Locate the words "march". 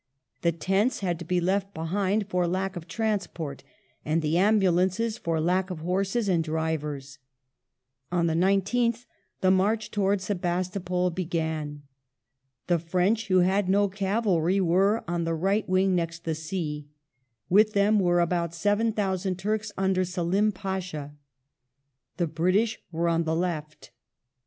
9.51-9.91